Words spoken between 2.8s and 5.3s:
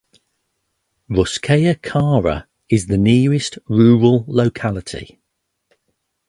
the nearest rural locality.